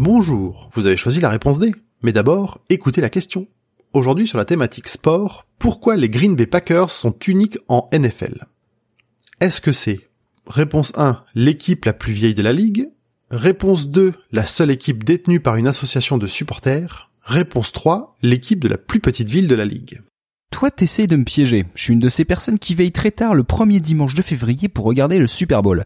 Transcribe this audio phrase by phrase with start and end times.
[0.00, 1.74] Bonjour, vous avez choisi la réponse D.
[2.00, 3.48] Mais d'abord, écoutez la question.
[3.92, 8.46] Aujourd'hui sur la thématique sport, pourquoi les Green Bay Packers sont uniques en NFL
[9.40, 10.08] Est-ce que c'est
[10.46, 12.88] Réponse 1, l'équipe la plus vieille de la ligue?
[13.30, 17.10] Réponse 2, la seule équipe détenue par une association de supporters?
[17.20, 20.00] Réponse 3, l'équipe de la plus petite ville de la ligue?
[20.50, 21.66] Toi, t'essayes de me piéger.
[21.74, 24.68] Je suis une de ces personnes qui veillent très tard le premier dimanche de février
[24.68, 25.84] pour regarder le Super Bowl.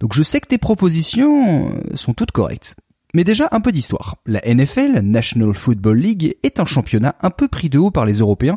[0.00, 2.74] Donc je sais que tes propositions sont toutes correctes.
[3.14, 4.16] Mais déjà un peu d'histoire.
[4.24, 8.20] La NFL, National Football League, est un championnat un peu pris de haut par les
[8.20, 8.56] Européens,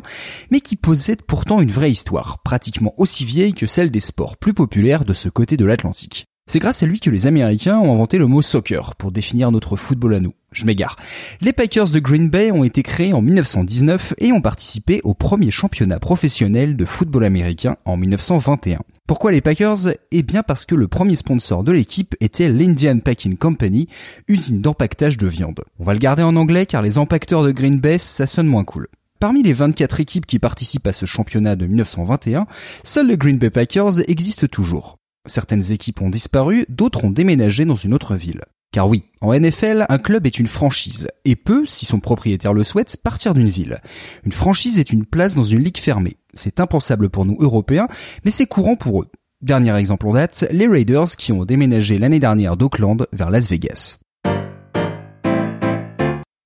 [0.50, 4.54] mais qui possède pourtant une vraie histoire, pratiquement aussi vieille que celle des sports plus
[4.54, 6.24] populaires de ce côté de l'Atlantique.
[6.48, 9.76] C'est grâce à lui que les Américains ont inventé le mot soccer pour définir notre
[9.76, 10.32] football à nous.
[10.52, 10.96] Je m'égare.
[11.42, 15.50] Les Packers de Green Bay ont été créés en 1919 et ont participé au premier
[15.50, 18.78] championnat professionnel de football américain en 1921.
[19.06, 19.94] Pourquoi les Packers?
[20.10, 23.86] Eh bien parce que le premier sponsor de l'équipe était l'Indian Packing Company,
[24.26, 25.62] usine d'empaquetage de viande.
[25.78, 28.64] On va le garder en anglais car les empaqueteurs de Green Bay, ça sonne moins
[28.64, 28.88] cool.
[29.20, 32.48] Parmi les 24 équipes qui participent à ce championnat de 1921,
[32.82, 34.98] seuls les Green Bay Packers existent toujours.
[35.24, 38.42] Certaines équipes ont disparu, d'autres ont déménagé dans une autre ville.
[38.76, 42.62] Car oui, en NFL, un club est une franchise, et peut, si son propriétaire le
[42.62, 43.80] souhaite, partir d'une ville.
[44.26, 46.18] Une franchise est une place dans une ligue fermée.
[46.34, 47.88] C'est impensable pour nous Européens,
[48.26, 49.08] mais c'est courant pour eux.
[49.40, 53.96] Dernier exemple en date, les Raiders qui ont déménagé l'année dernière d'Auckland vers Las Vegas.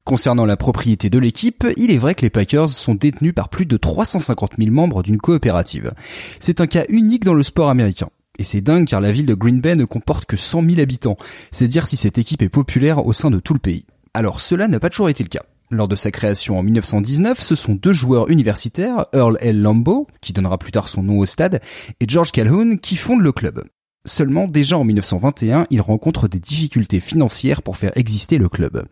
[0.04, 3.66] Concernant la propriété de l'équipe, il est vrai que les Packers sont détenus par plus
[3.66, 5.94] de 350 000 membres d'une coopérative.
[6.38, 8.09] C'est un cas unique dans le sport américain.
[8.41, 11.19] Et c'est dingue car la ville de Green Bay ne comporte que 100 000 habitants.
[11.53, 13.84] C'est dire si cette équipe est populaire au sein de tout le pays.
[14.15, 15.43] Alors cela n'a pas toujours été le cas.
[15.71, 19.61] Lors de sa création en 1919, ce sont deux joueurs universitaires, Earl L.
[19.61, 21.61] Lambeau, qui donnera plus tard son nom au stade,
[22.01, 23.62] et George Calhoun, qui fondent le club.
[24.06, 28.87] Seulement, déjà en 1921, il rencontre des difficultés financières pour faire exister le club.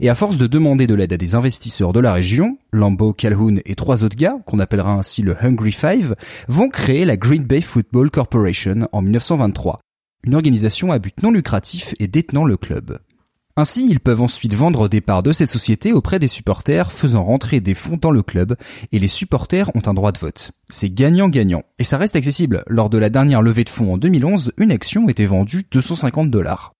[0.00, 3.60] Et à force de demander de l'aide à des investisseurs de la région, Lambeau, Calhoun
[3.66, 6.16] et trois autres gars, qu'on appellera ainsi le Hungry Five,
[6.48, 9.80] vont créer la Green Bay Football Corporation en 1923,
[10.24, 12.98] une organisation à but non lucratif et détenant le club.
[13.56, 17.60] Ainsi, ils peuvent ensuite vendre des parts de cette société auprès des supporters, faisant rentrer
[17.60, 18.56] des fonds dans le club,
[18.90, 20.50] et les supporters ont un droit de vote.
[20.70, 21.62] C'est gagnant-gagnant.
[21.78, 22.64] Et ça reste accessible.
[22.66, 26.72] Lors de la dernière levée de fonds en 2011, une action était vendue 250 dollars.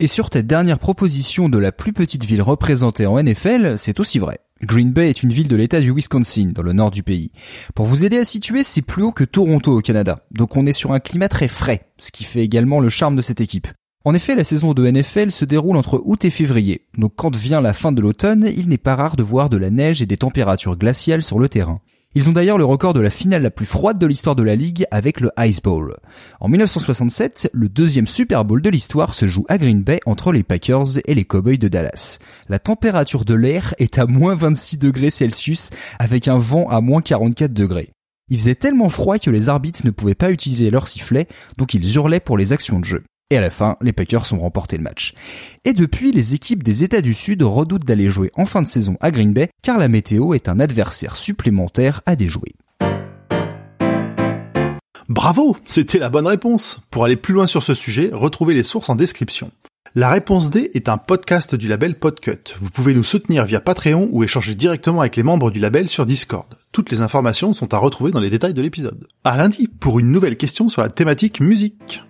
[0.00, 4.18] Et sur ta dernière proposition de la plus petite ville représentée en NFL, c'est aussi
[4.18, 4.40] vrai.
[4.62, 7.30] Green Bay est une ville de l'état du Wisconsin, dans le nord du pays.
[7.76, 10.72] Pour vous aider à situer, c'est plus haut que Toronto au Canada, donc on est
[10.72, 13.68] sur un climat très frais, ce qui fait également le charme de cette équipe.
[14.06, 17.60] En effet, la saison de NFL se déroule entre août et février, donc quand vient
[17.60, 20.16] la fin de l'automne, il n'est pas rare de voir de la neige et des
[20.16, 21.80] températures glaciales sur le terrain.
[22.14, 24.56] Ils ont d'ailleurs le record de la finale la plus froide de l'histoire de la
[24.56, 25.94] ligue avec le Ice Bowl.
[26.40, 30.44] En 1967, le deuxième Super Bowl de l'histoire se joue à Green Bay entre les
[30.44, 32.18] Packers et les Cowboys de Dallas.
[32.48, 35.68] La température de l'air est à moins 26 degrés Celsius
[35.98, 37.90] avec un vent à moins 44 degrés.
[38.30, 41.28] Il faisait tellement froid que les arbitres ne pouvaient pas utiliser leur sifflet,
[41.58, 43.04] donc ils hurlaient pour les actions de jeu.
[43.30, 45.14] Et à la fin, les Packers ont remporté le match.
[45.64, 48.96] Et depuis, les équipes des États du Sud redoutent d'aller jouer en fin de saison
[49.00, 52.54] à Green Bay, car la météo est un adversaire supplémentaire à déjouer.
[55.08, 56.80] Bravo, c'était la bonne réponse.
[56.90, 59.52] Pour aller plus loin sur ce sujet, retrouvez les sources en description.
[59.96, 62.54] La réponse D est un podcast du label Podcut.
[62.60, 66.06] Vous pouvez nous soutenir via Patreon ou échanger directement avec les membres du label sur
[66.06, 66.46] Discord.
[66.70, 69.08] Toutes les informations sont à retrouver dans les détails de l'épisode.
[69.24, 72.02] À lundi pour une nouvelle question sur la thématique musique.